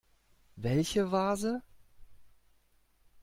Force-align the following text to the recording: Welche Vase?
Welche 0.55 1.05
Vase? 1.11 1.61